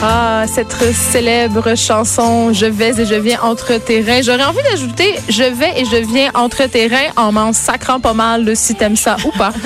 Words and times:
Ah, 0.00 0.44
cette 0.46 0.72
célèbre 0.94 1.74
chanson 1.76 2.52
Je 2.52 2.66
vais 2.66 3.00
et 3.00 3.04
je 3.04 3.16
viens 3.16 3.40
entre 3.42 3.78
tes 3.78 4.00
reins. 4.00 4.22
J'aurais 4.22 4.44
envie 4.44 4.62
d'ajouter 4.70 5.14
Je 5.28 5.42
vais 5.42 5.80
et 5.80 5.84
je 5.84 5.96
viens 5.96 6.30
entre 6.34 6.66
tes 6.68 6.86
reins 6.86 7.10
en 7.16 7.32
m'en 7.32 7.52
sacrant 7.52 7.98
pas 7.98 8.14
mal 8.14 8.56
si 8.56 8.76
t'aimes 8.76 8.96
ça 8.96 9.16
ou 9.24 9.36
pas. 9.36 9.52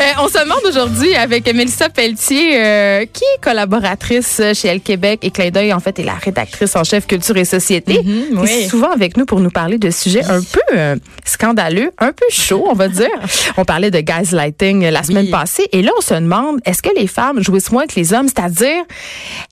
Euh, 0.00 0.04
on 0.22 0.28
se 0.28 0.42
demande 0.42 0.60
aujourd'hui 0.66 1.14
avec 1.14 1.52
Mélissa 1.52 1.88
Pelletier, 1.88 2.56
euh, 2.56 3.04
qui 3.12 3.22
est 3.24 3.40
collaboratrice 3.40 4.40
chez 4.54 4.68
Elle 4.68 4.80
Québec 4.80 5.20
et 5.22 5.30
Clin 5.30 5.50
d'œil, 5.50 5.72
en 5.72 5.80
fait, 5.80 5.98
est 5.98 6.04
la 6.04 6.14
rédactrice 6.14 6.74
en 6.76 6.84
chef 6.84 7.06
culture 7.06 7.36
et 7.36 7.44
société. 7.44 8.00
Mhm, 8.02 8.44
qui 8.44 8.52
est 8.52 8.68
souvent 8.68 8.90
avec 8.90 9.16
nous 9.16 9.26
pour 9.26 9.40
nous 9.40 9.50
parler 9.50 9.76
de 9.78 9.90
sujets 9.90 10.24
un 10.24 10.40
peu 10.40 10.60
euh, 10.76 10.96
scandaleux, 11.24 11.90
un 11.98 12.12
peu 12.12 12.24
chauds, 12.30 12.66
on 12.68 12.74
va 12.74 12.88
dire. 12.88 13.08
on 13.56 13.64
parlait 13.64 13.90
de 13.90 14.00
gaslighting 14.00 14.88
la 14.88 15.02
semaine 15.02 15.30
passée. 15.30 15.68
Et 15.72 15.82
là, 15.82 15.90
on 15.98 16.00
se 16.00 16.14
demande, 16.14 16.60
est-ce 16.64 16.82
que 16.82 16.90
les 16.96 17.06
femmes 17.06 17.42
jouissent 17.42 17.72
moins 17.72 17.86
que 17.86 17.96
les 17.96 18.12
hommes? 18.12 18.28
C'est-à-dire, 18.28 18.84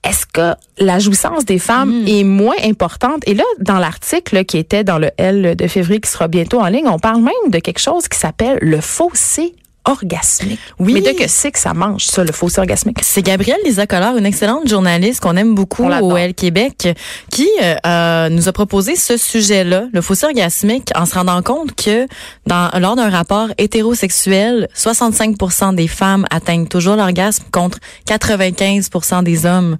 est-ce 0.03 0.25
que 0.25 0.53
la 0.77 0.99
jouissance 0.99 1.45
des 1.45 1.59
femmes 1.59 2.01
Mhm. 2.01 2.07
est 2.07 2.23
moins 2.23 2.55
importante? 2.63 3.23
Et 3.27 3.33
là, 3.33 3.43
dans 3.59 3.77
l'article 3.79 4.45
qui 4.45 4.57
était 4.57 4.83
dans 4.83 4.97
le 4.99 5.09
L 5.17 5.55
de 5.55 5.67
février 5.67 5.99
qui 5.99 6.09
sera 6.09 6.27
bientôt 6.27 6.59
en 6.59 6.67
ligne, 6.67 6.87
on 6.87 6.99
parle 6.99 7.21
même 7.21 7.49
de 7.51 7.59
quelque 7.59 7.79
chose 7.79 8.07
qui 8.07 8.17
s'appelle 8.17 8.57
le 8.61 8.79
fossé 8.81 9.55
orgasmique. 9.87 10.59
Oui. 10.79 10.93
Mais 10.93 11.01
de 11.01 11.17
que 11.17 11.27
c'est 11.27 11.51
que 11.51 11.59
ça 11.59 11.73
mange, 11.73 12.05
ça, 12.05 12.23
le 12.23 12.31
fossé 12.31 12.59
orgasmique? 12.59 12.99
C'est 13.01 13.21
Gabrielle 13.23 13.57
Lisa 13.65 13.87
Collard, 13.87 14.15
une 14.17 14.25
excellente 14.25 14.67
journaliste 14.67 15.19
qu'on 15.21 15.35
aime 15.37 15.55
beaucoup 15.55 15.83
On 15.83 15.99
au 16.01 16.15
L 16.17 16.33
Québec, 16.33 16.87
qui 17.31 17.47
euh, 17.63 17.75
euh, 17.85 18.29
nous 18.29 18.47
a 18.47 18.51
proposé 18.53 18.95
ce 18.95 19.17
sujet-là, 19.17 19.85
le 19.91 20.01
fossé 20.01 20.25
orgasmique, 20.25 20.89
en 20.95 21.05
se 21.05 21.15
rendant 21.15 21.41
compte 21.41 21.73
que 21.75 22.05
dans, 22.45 22.69
lors 22.79 22.95
d'un 22.95 23.09
rapport 23.09 23.47
hétérosexuel, 23.57 24.67
65% 24.75 25.75
des 25.75 25.87
femmes 25.87 26.25
atteignent 26.31 26.67
toujours 26.67 26.95
l'orgasme 26.95 27.43
contre 27.51 27.79
95% 28.07 29.23
des 29.23 29.45
hommes. 29.45 29.77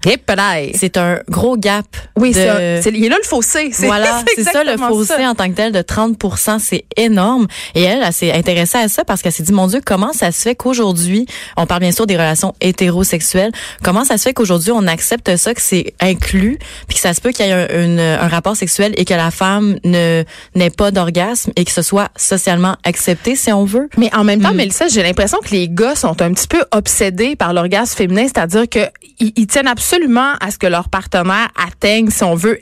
C'est 0.75 0.97
un 0.97 1.19
gros 1.29 1.57
gap. 1.57 1.85
Oui, 2.17 2.29
de- 2.31 2.35
c'est 2.35 2.91
il 2.93 3.05
est 3.05 3.09
là 3.09 3.17
le 3.21 3.27
fossé. 3.27 3.69
C'est- 3.73 3.87
Voilà, 3.87 4.23
c'est 4.35 4.43
ça 4.43 4.63
le 4.63 4.77
fossé 4.77 5.13
ça. 5.17 5.29
en 5.29 5.35
tant 5.35 5.47
que 5.49 5.53
tel 5.55 5.71
de 5.71 5.81
30% 5.81 6.59
c'est 6.59 6.85
énorme. 6.95 7.47
Et 7.75 7.83
elle, 7.83 8.01
elle 8.05 8.13
s'est 8.13 8.31
intéressée 8.31 8.77
à 8.77 8.87
ça 8.87 9.03
parce 9.03 9.21
qu'elle 9.21 9.31
s'est 9.31 9.43
dit, 9.43 9.51
mon 9.53 9.67
Dieu, 9.67 9.81
comment 9.85 9.96
ça 10.13 10.31
se 10.31 10.41
fait 10.41 10.55
qu'aujourd'hui, 10.55 11.25
on 11.57 11.65
parle 11.65 11.81
bien 11.81 11.91
sûr 11.91 12.05
des 12.07 12.15
relations 12.15 12.53
hétérosexuelles, 12.61 13.51
comment 13.83 14.03
ça 14.05 14.17
se 14.17 14.23
fait 14.23 14.33
qu'aujourd'hui 14.33 14.71
on 14.71 14.87
accepte 14.87 15.35
ça, 15.35 15.53
que 15.53 15.61
c'est 15.61 15.93
inclus, 15.99 16.57
puis 16.87 16.95
que 16.95 17.01
ça 17.01 17.13
se 17.13 17.21
peut 17.21 17.31
qu'il 17.31 17.45
y 17.45 17.49
ait 17.49 17.53
un, 17.53 17.83
une- 17.83 17.99
un 17.99 18.27
rapport 18.27 18.55
sexuel 18.55 18.93
et 18.97 19.05
que 19.05 19.13
la 19.13 19.31
femme 19.31 19.77
ne 19.83 20.23
n'ait 20.55 20.69
pas 20.69 20.91
d'orgasme 20.91 21.51
et 21.55 21.65
que 21.65 21.71
ce 21.71 21.81
soit 21.81 22.09
socialement 22.15 22.75
accepté 22.83 23.35
si 23.35 23.51
on 23.51 23.65
veut? 23.65 23.89
Mais 23.97 24.13
en 24.15 24.23
même 24.23 24.41
temps, 24.41 24.53
Mm. 24.53 24.57
Mélissa, 24.57 24.87
j'ai 24.87 25.03
l'impression 25.03 25.37
que 25.43 25.49
les 25.51 25.67
gars 25.69 25.95
sont 25.95 26.21
un 26.21 26.33
petit 26.33 26.47
peu 26.47 26.63
obsédés 26.71 27.35
par 27.35 27.53
l'orgasme 27.53 27.95
féminin, 27.95 28.23
c'est-à-dire 28.23 28.67
que 28.69 28.79
ils, 29.19 29.33
ils 29.35 29.47
tiennent 29.47 29.67
absolument 29.67 30.33
à 30.41 30.51
ce 30.51 30.57
que 30.57 30.67
leur 30.67 30.89
partenaire 30.89 31.49
atteigne, 31.55 32.09
si 32.09 32.23
on 32.23 32.35
veut, 32.35 32.59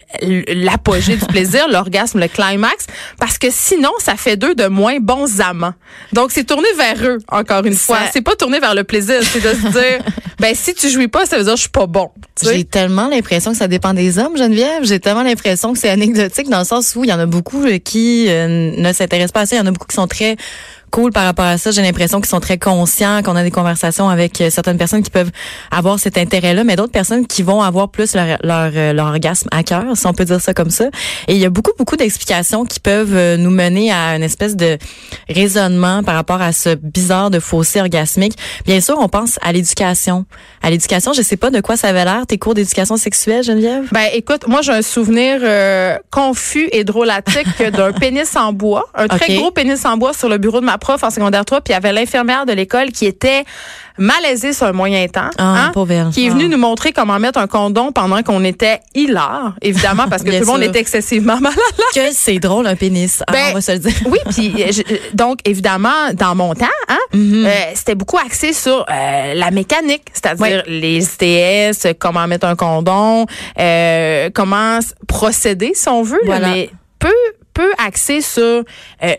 l'apogée 0.47 1.17
du 1.17 1.25
plaisir, 1.25 1.67
l'orgasme, 1.71 2.19
le 2.19 2.27
climax, 2.27 2.87
parce 3.19 3.37
que 3.37 3.47
sinon, 3.51 3.91
ça 3.99 4.15
fait 4.15 4.37
d'eux 4.37 4.55
de 4.55 4.67
moins 4.67 4.97
bons 4.99 5.41
amants. 5.41 5.73
Donc, 6.13 6.31
c'est 6.31 6.43
tourné 6.43 6.67
vers 6.77 6.97
eux, 7.03 7.17
encore 7.31 7.65
une 7.65 7.75
fois. 7.75 7.99
C'est 8.11 8.21
pas 8.21 8.35
tourné 8.35 8.59
vers 8.59 8.75
le 8.75 8.83
plaisir, 8.83 9.21
c'est 9.23 9.41
de 9.41 9.53
se 9.53 9.71
dire, 9.71 9.99
ben, 10.39 10.53
si 10.55 10.73
tu 10.73 10.89
jouis 10.89 11.07
pas, 11.07 11.25
ça 11.25 11.37
veut 11.37 11.43
dire 11.43 11.53
que 11.53 11.57
je 11.57 11.63
suis 11.63 11.69
pas 11.69 11.87
bon. 11.87 12.09
Tu 12.35 12.45
sais? 12.45 12.57
J'ai 12.57 12.63
tellement 12.65 13.07
l'impression 13.07 13.51
que 13.51 13.57
ça 13.57 13.67
dépend 13.67 13.93
des 13.93 14.19
hommes, 14.19 14.37
Geneviève. 14.37 14.83
J'ai 14.83 14.99
tellement 14.99 15.23
l'impression 15.23 15.73
que 15.73 15.79
c'est 15.79 15.89
anecdotique 15.89 16.49
dans 16.49 16.59
le 16.59 16.65
sens 16.65 16.95
où 16.95 17.03
il 17.03 17.09
y 17.09 17.13
en 17.13 17.19
a 17.19 17.25
beaucoup 17.25 17.63
euh, 17.63 17.77
qui 17.77 18.27
euh, 18.29 18.71
ne 18.77 18.93
s'intéressent 18.93 19.31
pas 19.31 19.41
à 19.41 19.45
ça. 19.45 19.55
Il 19.55 19.59
y 19.59 19.61
en 19.61 19.67
a 19.67 19.71
beaucoup 19.71 19.87
qui 19.87 19.95
sont 19.95 20.07
très 20.07 20.35
cool 20.91 21.11
par 21.11 21.25
rapport 21.25 21.45
à 21.45 21.57
ça. 21.57 21.71
J'ai 21.71 21.81
l'impression 21.81 22.19
qu'ils 22.19 22.29
sont 22.29 22.39
très 22.39 22.57
conscients, 22.57 23.21
qu'on 23.23 23.35
a 23.35 23.43
des 23.43 23.51
conversations 23.51 24.09
avec 24.09 24.41
euh, 24.41 24.49
certaines 24.49 24.77
personnes 24.77 25.03
qui 25.03 25.09
peuvent 25.09 25.31
avoir 25.71 25.99
cet 25.99 26.17
intérêt-là, 26.17 26.63
mais 26.63 26.75
d'autres 26.75 26.91
personnes 26.91 27.27
qui 27.27 27.43
vont 27.43 27.61
avoir 27.61 27.89
plus 27.89 28.15
leur, 28.15 28.37
leur, 28.43 28.71
euh, 28.75 28.93
leur 28.93 29.07
orgasme 29.07 29.47
à 29.51 29.63
cœur, 29.63 29.83
si 29.95 30.07
on 30.07 30.13
peut 30.13 30.25
dire 30.25 30.41
ça 30.41 30.53
comme 30.53 30.69
ça. 30.69 30.85
Et 31.27 31.35
il 31.35 31.37
y 31.37 31.45
a 31.45 31.49
beaucoup, 31.49 31.71
beaucoup 31.77 31.95
d'explications 31.95 32.65
qui 32.65 32.79
peuvent 32.79 33.15
euh, 33.15 33.37
nous 33.37 33.51
mener 33.51 33.91
à 33.91 34.15
une 34.15 34.23
espèce 34.23 34.55
de 34.55 34.77
raisonnement 35.29 36.03
par 36.03 36.15
rapport 36.15 36.41
à 36.41 36.51
ce 36.51 36.75
bizarre 36.75 37.29
de 37.29 37.39
fossé 37.39 37.81
orgasmique. 37.81 38.37
Bien 38.65 38.81
sûr, 38.81 38.97
on 38.99 39.09
pense 39.09 39.39
à 39.41 39.51
l'éducation. 39.51 40.25
À 40.61 40.69
l'éducation, 40.69 41.13
je 41.13 41.21
sais 41.21 41.37
pas 41.37 41.49
de 41.49 41.61
quoi 41.61 41.77
ça 41.77 41.89
avait 41.89 42.05
l'air, 42.05 42.25
tes 42.27 42.37
cours 42.37 42.53
d'éducation 42.53 42.97
sexuelle, 42.97 43.43
Geneviève? 43.43 43.87
Ben 43.91 44.07
écoute, 44.13 44.47
moi 44.47 44.61
j'ai 44.61 44.71
un 44.71 44.81
souvenir 44.81 45.39
euh, 45.41 45.97
confus 46.11 46.69
et 46.71 46.83
drôlatique 46.83 47.61
d'un 47.71 47.91
pénis 47.99 48.35
en 48.35 48.53
bois, 48.53 48.85
un 48.95 49.07
très 49.07 49.35
gros 49.35 49.51
pénis 49.51 49.85
en 49.85 49.97
bois 49.97 50.13
sur 50.13 50.29
le 50.29 50.37
bureau 50.37 50.61
de 50.61 50.65
ma 50.65 50.74
prof 50.77 51.03
en 51.03 51.09
secondaire 51.09 51.45
3, 51.45 51.61
puis 51.61 51.71
il 51.71 51.75
y 51.75 51.77
avait 51.77 51.93
l'infirmière 51.93 52.45
de 52.45 52.53
l'école 52.53 52.91
qui 52.91 53.05
était 53.05 53.43
malaisée 53.97 54.51
sur 54.51 54.65
un 54.67 54.73
moyen 54.73 55.07
temps, 55.07 55.29
Ah, 55.37 55.67
hein, 55.67 55.71
pauvre 55.73 56.09
qui 56.11 56.25
est 56.25 56.29
venue 56.29 56.45
Ah. 56.45 56.49
nous 56.49 56.57
montrer 56.57 56.91
comment 56.91 57.17
mettre 57.17 57.39
un 57.39 57.47
condom 57.47 57.93
pendant 57.93 58.21
qu'on 58.23 58.43
était 58.43 58.81
hilar, 58.93 59.53
évidemment 59.61 60.05
parce 60.09 60.21
que 60.23 60.31
tout 60.31 60.39
le 60.39 60.45
monde 60.45 60.63
était 60.63 60.79
excessivement 60.79 61.39
malade. 61.39 61.57
Que 61.93 62.11
c'est 62.11 62.39
drôle, 62.39 62.67
un 62.67 62.75
pénis. 62.75 63.23
Ah, 63.25 63.31
Ben, 63.31 63.43
on 63.51 63.53
va 63.53 63.61
se 63.61 63.71
le 63.71 63.79
dire. 63.79 63.93
Oui, 64.07 64.19
puis 64.31 64.53
euh, 64.63 64.67
euh, 64.91 64.97
donc 65.13 65.39
évidemment 65.45 66.11
dans 66.13 66.35
mon 66.35 66.53
temps, 66.55 66.65
hein, 66.89 66.97
Mhm. 67.13 67.45
euh, 67.45 67.49
c'était 67.73 67.95
beaucoup 67.95 68.17
axé 68.17 68.51
sur 68.51 68.85
euh, 68.89 69.33
la 69.33 69.51
mécanique, 69.51 70.03
c'est-à-dire 70.11 70.63
les 70.67 70.97
ITS, 71.03 71.93
comment 71.97 72.27
mettre 72.27 72.47
un 72.47 72.55
condom, 72.57 73.25
euh, 73.59 74.29
comment 74.33 74.79
procéder 75.07 75.71
si 75.73 75.87
on 75.87 76.03
veut, 76.03 76.19
là, 76.25 76.37
Voilà. 76.39 76.47
mais 76.49 76.69
peu 76.99 77.13
peu 77.55 77.71
axé 77.83 78.21
sur 78.21 78.41
euh, 78.43 78.63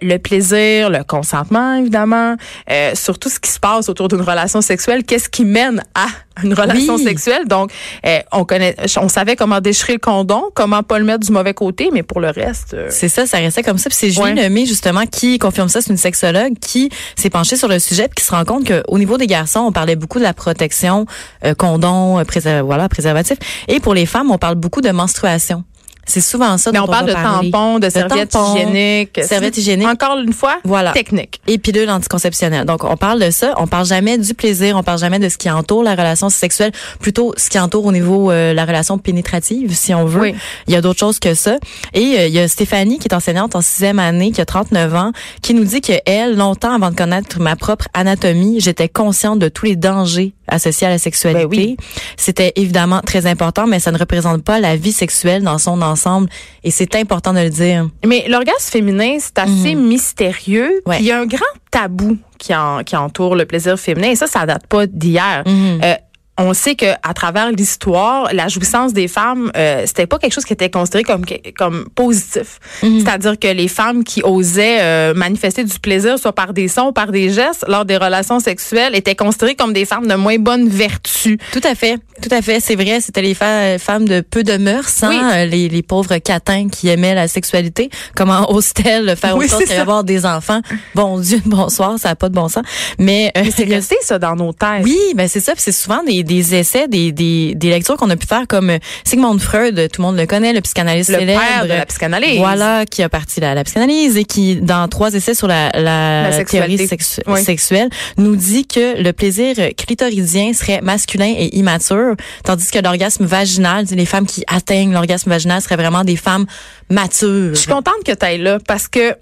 le 0.03 0.19
plaisir, 0.19 0.91
le 0.91 1.03
consentement 1.03 1.75
évidemment, 1.75 2.37
euh, 2.71 2.93
sur 2.95 3.19
tout 3.19 3.29
ce 3.29 3.41
qui 3.41 3.51
se 3.51 3.59
passe 3.59 3.89
autour 3.89 4.07
d'une 4.09 4.21
relation 4.21 4.61
sexuelle, 4.61 5.03
qu'est-ce 5.05 5.29
qui 5.29 5.45
mène 5.45 5.83
à 5.95 6.07
une 6.45 6.53
relation 6.53 6.97
Oui. 6.97 7.03
sexuelle? 7.03 7.49
Donc 7.49 7.73
euh, 8.07 8.19
on 8.31 8.45
connaît 8.45 8.77
on 9.01 9.09
savait 9.09 9.37
comment 9.37 9.61
déchirer 9.61 9.95
le 9.95 9.99
condom, 9.99 10.45
comment 10.55 10.83
pas 10.83 10.99
le 10.99 11.05
mettre 11.07 11.27
du 11.27 11.33
mauvais 11.33 11.55
côté, 11.55 11.89
mais 11.93 12.03
pour 12.05 12.21
le 12.21 12.29
reste 12.31 12.75
euh, 12.75 12.89
C'est 12.91 13.09
ça, 13.09 13.27
ça 13.27 13.39
restait 13.39 13.63
comme 13.63 13.79
ça. 13.79 13.89
Puis 13.89 13.99
c'est 13.99 14.11
Julie 14.11 14.27
Ouais. 14.35 14.35
Lemay, 14.35 14.67
justement, 14.67 15.07
qui 15.07 15.39
confirme 15.39 15.69
ça. 15.71 15.81
C'est 15.81 15.91
une 15.91 15.97
sexologue 15.97 16.55
qui 16.61 16.91
s'est 17.17 17.31
penchée 17.31 17.57
sur 17.57 17.69
le 17.69 17.79
sujet 17.79 18.09
puis 18.09 18.17
qui 18.17 18.25
se 18.25 18.33
rend 18.35 18.45
compte 18.45 18.67
qu'au 18.71 18.99
niveau 18.99 19.17
des 19.17 19.27
garçons, 19.27 19.61
on 19.61 19.73
parlait 19.73 19.97
beaucoup 19.97 20.19
de 20.19 20.25
la 20.25 20.35
protection, 20.35 21.07
euh, 21.45 21.55
condom, 21.55 22.19
euh, 22.19 22.63
voilà, 22.63 22.89
préservatif. 22.91 23.39
Et 23.69 23.81
pour 23.81 23.95
les 23.95 24.05
femmes, 24.05 24.31
on 24.31 24.37
parle 24.39 24.57
beaucoup 24.57 24.83
de 24.83 24.91
menstruation. 24.91 25.65
C'est 26.07 26.21
souvent 26.21 26.57
ça 26.57 26.71
Mais 26.73 26.79
dont 26.79 26.85
on 26.85 26.89
parle 26.89 27.07
va 27.07 27.11
de 27.11 27.23
parler. 27.23 27.51
tampons, 27.51 27.79
de 27.79 27.89
serviettes 27.91 28.31
tampons, 28.31 28.55
hygiéniques. 28.55 29.21
serviettes 29.25 29.59
hygiéniques. 29.59 29.89
Encore 29.89 30.19
une 30.19 30.33
fois, 30.33 30.57
Voilà. 30.65 30.93
technique. 30.93 31.41
et 31.49 31.59
pilule 31.59 31.91
anticonceptionnelle. 31.91 32.65
Donc, 32.65 32.85
on 32.85 32.97
parle 32.97 33.21
de 33.21 33.31
ça. 33.31 33.55
On 33.59 33.67
parle 33.67 33.87
jamais 33.87 34.17
du 34.17 34.33
plaisir. 34.35 34.77
On 34.77 34.83
parle 34.83 34.99
jamais 34.99 35.19
de 35.19 35.29
ce 35.29 35.37
qui 35.37 35.51
entoure 35.51 35.83
la 35.83 35.93
relation 35.97 36.29
sexuelle. 36.29 36.71
Plutôt 37.01 37.35
ce 37.37 37.51
qui 37.51 37.59
entoure 37.59 37.85
au 37.87 37.93
niveau 37.93 38.31
euh, 38.31 38.55
la 38.55 38.65
relation 38.65 38.99
pénétrative, 38.99 39.75
si 39.75 39.93
on 39.95 40.05
veut. 40.05 40.21
Oui. 40.21 40.35
Il 40.69 40.73
y 40.75 40.77
a 40.77 40.81
d'autres 40.81 41.01
choses 41.01 41.19
que 41.19 41.35
ça. 41.35 41.57
Et 41.93 42.19
euh, 42.19 42.27
il 42.29 42.33
y 42.35 42.39
a 42.39 42.47
Stéphanie, 42.47 42.99
qui 43.01 43.09
est 43.09 43.15
enseignante 43.15 43.57
en 43.57 43.61
sixième 43.61 43.99
année, 43.99 44.31
qui 44.31 44.41
a 44.41 44.45
39 44.47 44.95
ans, 44.95 45.13
qui 45.43 45.55
nous 45.55 45.65
dit 45.65 45.81
que 45.81 45.93
elle, 46.07 46.37
longtemps 46.37 46.75
avant 46.75 46.91
de 46.91 46.97
connaître 46.97 47.41
ma 47.41 47.57
propre 47.57 47.89
anatomie, 47.95 48.61
j'étais 48.61 48.89
consciente 48.89 49.41
de 49.41 49.49
tous 49.49 49.67
les 49.67 49.75
dangers 49.77 50.35
associés 50.49 50.87
à 50.87 50.91
la 50.91 50.99
sexualité. 50.99 51.47
Ben 51.47 51.51
oui. 51.51 51.77
C'était 52.17 52.53
évidemment 52.57 53.01
très 53.01 53.27
important, 53.27 53.67
mais 53.67 53.81
ça 53.81 53.93
ne 53.93 53.99
représente 53.99 54.43
pas 54.45 54.61
la 54.61 54.77
vie 54.77 54.93
sexuelle 54.93 55.43
dans 55.43 55.59
son 55.59 55.83
ensemble. 55.83 56.29
Et 56.65 56.71
c'est 56.71 56.95
important 56.97 57.33
de 57.33 57.41
le 57.41 57.51
dire. 57.51 57.89
Mais 58.07 58.25
l'orgasme 58.29 58.71
féminin, 58.71 59.17
c'est 59.21 59.39
assez 59.39 59.75
mystérieux. 59.75 60.83
Mhm. 60.87 60.91
Ouais. 60.91 60.97
Puis 60.97 61.05
Il 61.05 61.09
y 61.09 61.13
a 61.13 61.21
un 61.21 61.27
grand 61.27 61.41
tabou 61.71 62.17
qui, 62.39 62.55
en- 62.55 62.83
qui 62.85 62.97
entoure 62.97 63.35
le 63.35 63.45
plaisir 63.47 63.79
féminin. 63.79 64.11
Et 64.11 64.17
ça, 64.17 64.27
ça 64.27 64.47
date 64.47 64.67
pas 64.67 64.87
d'hier. 64.87 65.43
Mhm. 65.47 65.81
Euh, 65.83 65.95
on 66.39 66.53
sait 66.55 66.75
que 66.75 66.87
à 67.03 67.15
travers 67.15 67.51
l'histoire, 67.51 68.29
la 68.33 68.49
jouissance 68.49 68.93
des 68.93 69.09
femmes, 69.09 69.51
euh, 69.57 69.85
c'était 69.87 70.07
pas 70.07 70.19
quelque 70.19 70.33
chose 70.35 70.45
qui 70.45 70.53
était 70.53 70.71
considéré 70.71 71.03
comme 71.03 71.25
comme 71.57 71.89
positif. 71.95 72.59
Mhm. 72.83 73.01
C'est-à-dire 73.01 73.39
que 73.39 73.49
les 73.49 73.69
femmes 73.69 74.05
qui 74.05 74.23
osaient 74.23 74.79
euh, 74.81 75.15
manifester 75.15 75.65
du 75.65 75.79
plaisir, 75.79 76.19
soit 76.19 76.33
par 76.35 76.53
des 76.53 76.69
sons, 76.69 76.93
par 76.93 77.11
des 77.13 77.31
gestes, 77.31 77.65
lors 77.69 77.85
des 77.85 77.97
relations 77.97 78.39
sexuelles, 78.41 78.95
étaient 78.95 79.15
considérées 79.15 79.55
comme 79.55 79.73
des 79.73 79.85
femmes 79.85 80.07
de 80.07 80.15
moins 80.15 80.39
bonne 80.39 80.69
vertu. 80.69 81.39
Tout 81.53 81.61
à 81.65 81.75
fait, 81.75 81.97
tout 82.23 82.29
à 82.35 82.43
fait. 82.43 82.61
C'est 82.61 82.77
vrai, 82.77 83.01
c'était 83.01 83.23
les 83.23 83.35
femmes 83.35 84.07
de 84.07 84.21
peu 84.21 84.43
de 84.43 84.57
mœurs, 84.57 85.03
hein, 85.03 85.09
Oui. 85.11 85.19
euh, 85.23 85.45
les, 85.47 85.69
les 85.69 85.83
pauvres 85.83 86.17
catins 86.19 86.69
qui 86.69 86.89
aimaient 86.89 87.15
la 87.15 87.29
sexualité. 87.29 87.91
Comment 88.15 88.51
ose-t-elle 88.53 89.17
faire 89.17 89.37
Oui, 89.37 89.49
ça. 89.49 89.59
qu'avoir 89.65 90.05
des 90.05 90.27
enfants? 90.27 90.61
Bon 90.95 91.19
Dieu, 91.19 91.41
bonsoir, 91.47 91.99
ça 91.99 92.11
n'a 92.11 92.17
pas 92.17 92.29
de 92.29 92.35
bon 92.35 92.49
sens. 92.49 92.65
Mais, 92.99 93.33
euh, 93.37 93.45
C'est 93.55 93.65
resté 93.75 93.97
ça 94.03 94.19
dans 94.19 94.37
nos 94.37 94.53
têtes. 94.53 94.83
Oui, 94.83 94.99
ben 95.15 95.29
c'est 95.29 95.41
ça. 95.41 95.53
c'est 95.57 95.73
souvent 95.73 96.03
des, 96.05 96.23
des 96.27 96.55
essais, 96.55 96.89
des, 96.89 97.13
des, 97.13 97.55
des 97.55 97.71
lectures 97.71 97.97
qu'on 97.97 98.11
a 98.11 98.17
pu 98.17 98.27
faire 98.27 98.47
comme 98.49 98.71
euh, 98.71 98.79
Sigmund 99.05 99.41
Freud, 99.41 99.89
tout 99.93 100.03
le 100.03 100.07
monde 100.07 100.17
le 100.17 100.27
connaît, 100.27 100.53
le 100.53 100.61
psychanalyste 100.61 101.11
le 101.11 101.19
célèbre. 101.21 101.41
père 101.41 101.63
de 101.65 101.69
la 101.69 101.87
psychanalyse. 101.87 102.39
Voilà, 102.39 102.85
qui 102.85 103.03
a 103.03 103.09
parti 103.09 103.41
la, 103.41 103.55
la 103.55 103.65
psychanalyse 103.65 104.17
et 104.17 104.25
qui, 104.25 104.57
dans 104.57 104.87
trois 104.89 105.15
essais 105.15 105.35
sur 105.35 105.47
la, 105.47 105.71
la, 105.71 106.45
théorie 106.45 106.77
sexu- 106.87 107.21
Oui. 107.27 107.43
sexuelle, 107.43 107.89
nous 108.19 108.37
dit 108.37 108.67
que 108.67 109.01
le 109.03 109.13
plaisir 109.13 109.55
clitoridien 109.77 110.53
serait 110.53 110.81
masculin 110.83 111.33
et 111.37 111.57
immature, 111.57 112.15
tandis 112.45 112.71
que 112.71 112.79
l'orgasme 112.79 113.25
vaginal, 113.25 113.85
les 113.91 114.07
femmes 114.07 114.27
qui 114.27 114.45
atteignent 114.47 114.93
l'orgasme 114.93 115.31
vaginal 115.31 115.63
seraient 115.63 115.77
vraiment 115.77 116.05
des 116.05 116.17
femmes 116.17 116.47
matures. 116.91 117.55
Je 117.55 117.61
suis 117.61 117.69
contente 117.71 118.03
que 118.05 118.13
tu 118.13 118.25
ailles 118.25 118.39
là 118.43 118.59
parce 118.67 118.89
que 118.89 119.15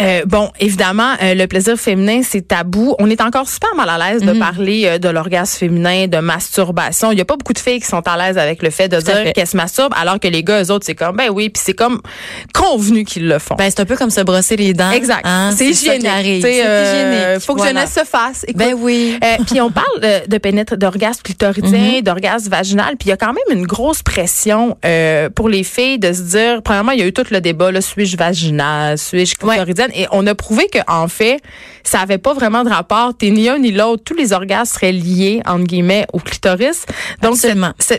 euh, 0.00 0.22
bon, 0.26 0.50
évidemment, 0.60 1.12
euh, 1.22 1.34
le 1.34 1.46
plaisir 1.46 1.76
féminin, 1.76 2.22
c'est 2.24 2.48
tabou. 2.48 2.94
On 2.98 3.08
est 3.10 3.20
encore 3.20 3.48
super 3.48 3.74
mal 3.76 3.88
à 3.88 3.98
l'aise 3.98 4.22
de 4.22 4.32
Mhm. 4.32 4.38
parler 4.40 4.82
euh, 4.86 4.98
de 4.98 5.08
l'orgasme 5.08 5.58
féminin, 5.58 6.06
de 6.08 6.18
masturbation. 6.18 7.12
Il 7.12 7.18
y 7.18 7.20
a 7.20 7.24
pas 7.24 7.36
beaucoup 7.36 7.52
de 7.52 7.58
filles 7.58 7.80
qui 7.80 7.86
sont 7.86 8.02
à 8.06 8.16
l'aise 8.16 8.36
avec 8.38 8.62
le 8.62 8.70
fait 8.70 8.88
de 8.88 8.96
Tout 8.96 9.04
dire 9.04 9.32
qu'elles 9.32 9.46
se 9.46 9.56
masturbent, 9.56 9.94
alors 9.96 10.18
que 10.18 10.28
les 10.28 10.42
gars, 10.42 10.62
eux 10.62 10.70
autres, 10.70 10.84
c'est 10.86 10.94
comme, 10.94 11.16
ben 11.16 11.30
oui, 11.30 11.48
puis 11.48 11.62
c'est 11.64 11.74
comme 11.74 12.00
convenu 12.52 13.04
qu'ils 13.04 13.28
le 13.28 13.38
font. 13.38 13.54
Ben, 13.56 13.70
c'est 13.70 13.80
un 13.80 13.84
peu 13.84 13.96
comme 13.96 14.10
se 14.10 14.20
brosser 14.20 14.56
les 14.56 14.74
dents. 14.74 14.90
exact. 14.90 15.22
hein, 15.24 15.50
c'est 15.56 15.66
hygiénique. 15.66 16.42
C'est 16.42 16.66
euh, 16.66 16.84
hygiénique. 17.24 17.40
faut 17.44 17.54
que 17.54 17.58
Voilà. 17.60 17.80
jeunesse 17.80 17.94
se 17.94 18.04
fasse. 18.04 18.44
Écoute, 18.48 18.56
Ben 18.56 18.74
oui. 18.76 19.18
euh, 19.22 19.36
puis 19.46 19.60
on 19.60 19.70
parle 19.70 20.00
de, 20.00 20.28
de 20.28 20.38
pénètre 20.38 20.76
d'orgasme 20.76 21.22
clitoridien, 21.22 22.00
d'orgasme 22.02 22.48
vaginal, 22.50 22.96
puis 22.98 23.06
il 23.06 23.10
y 23.10 23.12
a 23.12 23.16
quand 23.16 23.32
même 23.32 23.56
une 23.58 23.66
grosse 23.66 24.02
pression 24.02 24.76
euh, 24.84 25.28
pour 25.30 25.48
les 25.48 25.62
filles 25.64 25.98
de 25.98 26.12
se 26.12 26.22
dire 26.22 26.62
premièrement, 26.62 26.92
il 26.92 26.98
y 27.00 27.02
a 27.02 27.06
eu 27.06 27.12
tout 27.12 27.24
le 27.30 27.40
débat 27.40 27.70
là, 27.70 27.80
suis-je 27.80 28.16
vaginale, 28.16 28.98
suis-je 28.98 29.34
et 29.94 30.06
on 30.12 30.26
a 30.26 30.34
prouvé 30.34 30.68
que 30.68 30.78
en 30.88 31.08
fait, 31.08 31.40
ça 31.82 32.00
avait 32.00 32.18
pas 32.18 32.32
vraiment 32.32 32.64
de 32.64 32.70
rapport, 32.70 33.14
t'es 33.16 33.30
ni 33.30 33.48
un 33.48 33.58
ni 33.58 33.72
l'autre, 33.72 34.02
tous 34.04 34.14
les 34.14 34.32
orgasmes 34.32 34.74
seraient 34.74 34.92
liés 34.92 35.42
entre 35.46 35.64
guillemets 35.64 36.06
au 36.12 36.18
clitoris. 36.18 36.86
Donc 37.22 37.36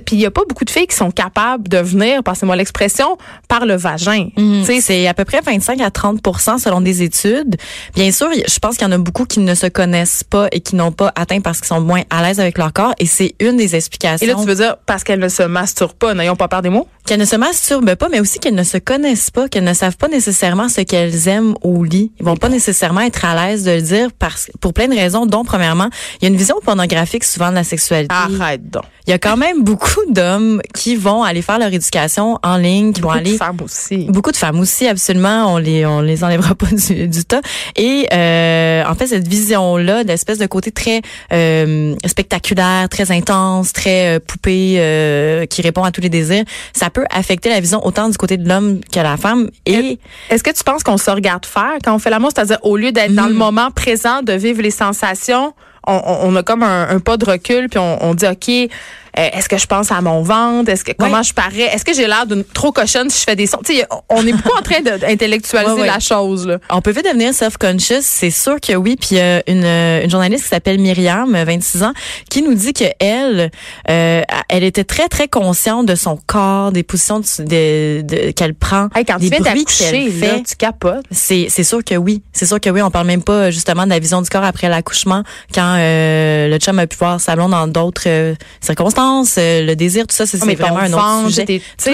puis 0.05 0.15
il 0.15 0.21
y 0.21 0.25
a 0.25 0.31
pas 0.31 0.41
beaucoup 0.47 0.65
de 0.65 0.69
filles 0.69 0.87
qui 0.87 0.95
sont 0.95 1.11
capables 1.11 1.67
de 1.67 1.77
venir, 1.77 2.23
passez-moi 2.23 2.55
l'expression, 2.55 3.17
par 3.47 3.65
le 3.65 3.75
vagin. 3.75 4.29
Mhm. 4.37 4.63
Sais, 4.63 4.81
C'est 4.81 5.07
à 5.07 5.13
peu 5.13 5.25
près 5.25 5.41
25 5.41 5.79
à 5.81 5.89
30% 5.89 6.57
selon 6.59 6.81
des 6.81 7.03
études. 7.03 7.55
Bien 7.95 8.11
sûr, 8.11 8.27
je 8.33 8.59
pense 8.59 8.77
qu'il 8.77 8.87
y 8.87 8.89
en 8.89 8.93
a 8.93 8.97
beaucoup 8.97 9.25
qui 9.25 9.39
ne 9.39 9.55
se 9.55 9.67
connaissent 9.67 10.23
pas 10.23 10.47
et 10.51 10.59
qui 10.59 10.75
n'ont 10.75 10.91
pas 10.91 11.11
atteint 11.15 11.41
parce 11.41 11.59
qu'ils 11.59 11.67
sont 11.67 11.81
moins 11.81 12.01
à 12.09 12.23
l'aise 12.23 12.39
avec 12.39 12.57
leur 12.57 12.73
corps. 12.73 12.93
Et 12.99 13.05
c'est 13.05 13.35
une 13.39 13.57
des 13.57 13.75
explications 13.75 14.25
et 14.25 14.29
là 14.29 14.35
tu 14.39 14.45
veux 14.47 14.55
dire 14.55 14.77
parce 14.85 15.03
qu'elles 15.03 15.19
ne 15.19 15.29
se 15.29 15.43
masturbent 15.43 15.93
pas, 15.93 16.13
n'ayons 16.13 16.35
pas 16.35 16.47
peur 16.47 16.61
des 16.61 16.69
mots? 16.69 16.87
Qu'elles 17.05 17.19
ne 17.19 17.25
se 17.25 17.35
masturbent 17.35 17.95
pas, 17.95 18.09
mais 18.09 18.19
aussi 18.19 18.39
qu'elles 18.39 18.55
ne 18.55 18.63
se 18.63 18.77
connaissent 18.77 19.31
pas, 19.31 19.47
qu'elles 19.47 19.63
ne 19.63 19.73
savent 19.73 19.97
pas 19.97 20.07
nécessairement 20.07 20.69
ce 20.69 20.81
qu'elles 20.81 21.27
aiment 21.27 21.55
au 21.61 21.83
lit. 21.83 22.11
Ils 22.19 22.25
vont 22.25 22.35
pas 22.35 22.49
nécessairement 22.49 23.01
être 23.01 23.25
à 23.25 23.35
l'aise 23.35 23.63
de 23.63 23.71
le 23.71 23.81
dire 23.81 24.09
parce 24.17 24.49
pour 24.59 24.73
plein 24.73 24.87
de 24.87 24.95
raisons, 24.95 25.25
dont 25.25 25.43
premièrement, 25.43 25.89
il 26.19 26.23
y 26.23 26.25
a 26.25 26.29
une 26.29 26.37
vision 26.37 26.55
pornographique 26.63 27.23
souvent 27.23 27.49
de 27.49 27.55
la 27.55 27.63
sexualité. 27.63 28.13
Arrête 28.13 28.69
donc. 28.69 28.83
Il 29.07 29.11
y 29.11 29.13
a 29.13 29.19
quand 29.19 29.37
même 29.37 29.63
beaucoup 29.63 30.01
d'hommes 30.09 30.61
qui 30.73 30.95
vont 30.95 31.21
aller 31.21 31.43
faire 31.43 31.59
leur 31.59 31.71
éducation 31.71 32.39
en 32.41 32.57
ligne, 32.57 32.91
qui 32.91 33.01
vont 33.01 33.09
Beaucoup 33.09 33.23
de 33.23 33.27
aller 33.27 33.37
femmes 33.37 33.61
aussi. 33.63 33.97
Beaucoup 34.09 34.31
de 34.31 34.37
femmes 34.37 34.59
aussi, 34.59 34.87
absolument. 34.87 35.53
On 35.53 35.57
les 35.57 35.85
on 35.85 36.01
les 36.01 36.23
enlèvera 36.23 36.55
pas 36.55 36.65
du, 36.65 37.07
du 37.07 37.23
tas. 37.23 37.41
Et 37.75 38.07
euh, 38.11 38.83
en 38.85 38.95
fait, 38.95 39.05
cette 39.05 39.27
vision-là, 39.27 40.03
d'espèce 40.03 40.39
de 40.39 40.47
côté 40.47 40.71
très 40.71 41.01
euh, 41.31 41.95
spectaculaire, 42.05 42.89
très 42.89 43.11
intense, 43.11 43.73
très 43.73 44.15
euh, 44.15 44.19
poupée, 44.19 44.75
euh, 44.77 45.45
qui 45.45 45.61
répond 45.61 45.83
à 45.83 45.91
tous 45.91 46.01
les 46.01 46.09
désirs, 46.09 46.43
ça 46.73 46.89
peut 46.95 47.05
affecter 47.11 47.49
la 47.49 47.59
vision 47.59 47.85
autant 47.85 48.09
du 48.09 48.17
côté 48.17 48.37
de 48.37 48.47
l'homme 48.49 48.79
que 48.91 48.99
la 48.99 49.17
femme. 49.17 49.49
Et 49.65 49.99
Est-ce 50.29 50.43
que 50.43 50.51
tu 50.51 50.63
penses 50.63 50.81
qu'on 50.83 50.97
se 50.97 51.11
regarde 51.11 51.45
faire 51.45 51.73
quand 51.83 51.93
on 51.93 51.99
fait 51.99 52.09
l'amour, 52.09 52.31
c'est-à-dire 52.33 52.59
au 52.63 52.77
lieu 52.77 52.91
d'être 52.91 53.13
dans 53.13 53.27
le 53.27 53.33
moment 53.33 53.69
présent, 53.69 54.21
de 54.23 54.33
vivre 54.33 54.61
les 54.61 54.71
sensations, 54.71 55.53
on, 55.87 55.93
on- 55.93 56.29
on 56.29 56.35
a 56.35 56.41
comme 56.43 56.63
un, 56.63 56.87
un 56.89 56.99
pas 56.99 57.17
de 57.17 57.25
recul 57.25 57.69
puis 57.69 57.77
on, 57.79 58.03
on 58.03 58.13
dit 58.15 58.25
ok, 58.25 58.71
euh, 59.17 59.29
est-ce 59.33 59.47
que 59.49 59.57
je 59.57 59.65
pense 59.65 59.91
à 59.91 60.01
mon 60.01 60.21
ventre, 60.21 60.69
est-ce 60.69 60.83
que 60.83 60.91
comment 60.91 61.23
je 61.23 61.33
parais, 61.33 61.61
est-ce 61.73 61.85
que 61.85 61.93
j'ai 61.93 62.07
l'air 62.07 62.25
d'une 62.27 62.43
trop 62.43 62.71
cochonne 62.71 63.09
si 63.09 63.19
je 63.19 63.23
fais 63.23 63.35
des 63.35 63.47
sons, 63.47 63.59
tu 63.65 63.75
sais, 63.75 63.85
on 64.09 64.25
est 64.25 64.33
beaucoup 64.33 64.57
en 64.57 64.61
train 64.61 64.81
d'intellectualiser 64.81 65.85
la 65.85 65.99
chose 65.99 66.47
là. 66.47 66.57
on 66.69 66.81
peut 66.81 66.91
vite 66.91 67.05
devenir 67.05 67.33
self-conscious, 67.33 68.01
c'est 68.01 68.29
sûr 68.31 68.59
que 68.59 68.73
oui. 68.75 68.95
Puis 68.99 69.09
il 69.11 69.17
y 69.17 69.21
a 69.21 69.41
une, 69.49 69.63
euh, 69.63 70.03
une 70.03 70.09
journaliste 70.09 70.43
qui 70.43 70.49
s'appelle 70.49 70.79
Myriam, 70.79 71.31
26 71.35 71.83
ans, 71.83 71.93
qui 72.29 72.41
nous 72.41 72.53
dit 72.53 72.73
que 72.73 72.85
elle, 72.99 73.51
euh, 73.89 74.21
elle 74.49 74.63
était 74.63 74.83
très 74.83 75.07
très 75.07 75.27
consciente 75.27 75.85
de 75.85 75.95
son 75.95 76.17
corps, 76.27 76.71
des 76.71 76.83
positions 76.83 77.19
de, 77.19 77.43
de- 77.43 78.01
de- 78.01 78.31
qu'elle 78.31 78.53
prend, 78.53 78.87
Hey, 78.95 79.05
quand 79.05 79.17
des 79.17 79.29
tu 79.29 79.41
bruits 79.41 79.65
qu'elle 79.65 80.19
là, 80.19 80.27
fait. 80.27 80.43
tu 80.43 80.55
capotes. 80.55 81.05
C'est 81.11 81.47
c'est 81.49 81.63
sûr 81.63 81.83
que 81.83 81.95
oui, 81.95 82.21
c'est 82.33 82.45
sûr 82.45 82.59
que 82.59 82.69
oui. 82.69 82.81
On 82.81 82.91
parle 82.91 83.07
même 83.07 83.23
pas 83.23 83.51
justement 83.51 83.83
de 83.85 83.89
la 83.89 83.99
vision 83.99 84.21
du 84.21 84.29
corps 84.29 84.43
après 84.43 84.69
l'accouchement 84.69 85.23
quand 85.53 85.75
euh, 85.77 86.47
le 86.47 86.57
chum 86.57 86.77
a 86.79 86.87
pu 86.87 86.97
voir 86.97 87.19
sa 87.21 87.35
blonde 87.35 87.51
dans 87.51 87.67
d'autres 87.67 88.03
euh, 88.07 88.35
circonstances, 88.61 88.95
euh, 89.37 89.61
le 89.65 89.75
désir, 89.75 90.07
tout 90.07 90.15
ça, 90.15 90.25
c'est 90.25 90.37
Oh, 90.41 90.45
mais 90.45 90.55
c'est 90.55 90.61
vraiment 90.63 90.79
un 90.79 90.93
autre 90.93 91.29
sujet. 91.29 91.45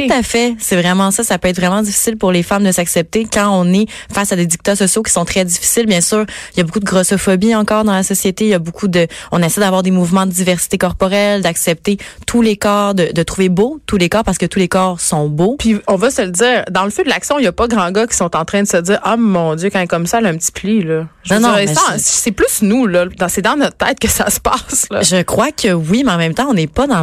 Tout 0.07 0.13
à 0.13 0.23
fait, 0.23 0.55
c'est 0.59 0.75
vraiment 0.75 1.11
ça. 1.11 1.23
Ça 1.23 1.37
peut 1.37 1.47
être 1.47 1.57
vraiment 1.59 1.81
difficile 1.81 2.17
pour 2.17 2.31
les 2.31 2.43
femmes 2.43 2.63
de 2.63 2.71
s'accepter 2.71 3.27
quand 3.31 3.49
on 3.49 3.71
est 3.73 3.85
face 4.13 4.31
à 4.31 4.35
des 4.35 4.45
dictats 4.45 4.75
sociaux 4.75 5.03
qui 5.03 5.11
sont 5.11 5.25
très 5.25 5.45
difficiles. 5.45 5.85
Bien 5.85 6.01
sûr, 6.01 6.25
il 6.53 6.57
y 6.57 6.61
a 6.61 6.63
beaucoup 6.63 6.79
de 6.79 6.85
grossophobie 6.85 7.55
encore 7.55 7.83
dans 7.83 7.93
la 7.93 8.03
société. 8.03 8.45
Il 8.45 8.49
y 8.49 8.53
a 8.53 8.59
beaucoup 8.59 8.87
de, 8.87 9.07
on 9.31 9.41
essaie 9.41 9.61
d'avoir 9.61 9.83
des 9.83 9.91
mouvements 9.91 10.25
de 10.25 10.31
diversité 10.31 10.77
corporelle, 10.77 11.41
d'accepter 11.41 11.97
tous 12.27 12.41
les 12.41 12.57
corps, 12.57 12.93
de, 12.95 13.11
de 13.13 13.23
trouver 13.23 13.49
beau 13.49 13.79
tous 13.85 13.97
les 13.97 14.09
corps 14.09 14.23
parce 14.23 14.37
que 14.37 14.45
tous 14.45 14.59
les 14.59 14.67
corps 14.67 14.99
sont 14.99 15.27
beaux. 15.27 15.55
Puis 15.59 15.77
on 15.87 15.95
va 15.95 16.09
se 16.11 16.21
le 16.21 16.31
dire, 16.31 16.63
dans 16.71 16.83
le 16.85 16.89
feu 16.91 17.03
de 17.03 17.09
l'action, 17.09 17.37
il 17.39 17.43
y 17.43 17.47
a 17.47 17.51
pas 17.51 17.67
grand 17.67 17.91
gars 17.91 18.07
qui 18.07 18.15
sont 18.17 18.35
en 18.35 18.45
train 18.45 18.63
de 18.63 18.67
se 18.67 18.77
dire 18.77 18.99
ah 19.03 19.17
mon 19.17 19.55
dieu 19.55 19.69
quand 19.69 19.79
elle 19.79 19.85
est 19.85 19.87
comme 19.87 20.07
ça 20.07 20.19
elle 20.19 20.25
a 20.25 20.29
un 20.29 20.37
petit 20.37 20.51
pli 20.51 20.83
là. 20.83 21.07
Je 21.23 21.33
Non, 21.35 21.39
non, 21.41 21.55
c'est- 21.97 22.31
plus 22.31 22.61
nous 22.61 22.87
là, 22.87 23.05
c'est 23.27 23.41
dans 23.41 23.55
notre 23.57 23.75
tête 23.77 23.99
que 23.99 24.07
ça 24.07 24.29
se 24.29 24.39
passe 24.39 24.87
là. 24.89 25.01
Je 25.01 25.21
crois 25.21 25.51
que 25.51 25.71
oui, 25.73 26.03
mais 26.05 26.11
en 26.11 26.17
même 26.17 26.33
temps, 26.33 26.47
on 26.49 26.53
n'est 26.53 26.67
pas 26.67 26.87
dans 26.87 27.00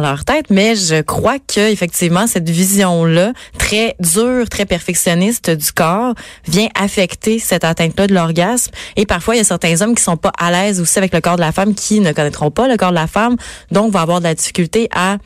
Mais 0.49 0.75
je 0.75 1.01
crois 1.01 1.37
que 1.39 1.71
effectivement, 1.71 2.27
cette 2.27 2.49
vision-là, 2.49 3.33
très 3.57 3.95
dure, 3.99 4.47
très 4.49 4.65
perfectionniste 4.65 5.49
du 5.49 5.71
corps, 5.71 6.13
vient 6.47 6.67
affecter 6.75 7.39
cette 7.39 7.63
atteinte-là 7.63 8.07
de 8.07 8.13
l'orgasme. 8.13 8.71
Et 8.95 9.05
parfois, 9.05 9.35
il 9.35 9.39
y 9.39 9.41
a 9.41 9.45
certains 9.45 9.81
hommes 9.81 9.95
qui 9.95 10.03
sont 10.03 10.17
pas 10.17 10.31
à 10.37 10.51
l'aise 10.51 10.79
aussi 10.79 10.97
avec 10.97 11.13
le 11.13 11.21
corps 11.21 11.35
de 11.35 11.41
la 11.41 11.51
femme, 11.51 11.73
qui 11.73 11.99
ne 11.99 12.11
connaîtront 12.11 12.51
pas 12.51 12.67
le 12.67 12.77
corps 12.77 12.91
de 12.91 12.95
la 12.95 13.07
femme, 13.07 13.35
donc 13.71 13.91
vont 13.91 13.99
avoir 13.99 14.19
de 14.19 14.25
la 14.25 14.35
difficulté 14.35 14.89
à 14.95 15.17